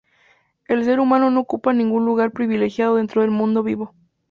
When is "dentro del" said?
2.95-3.29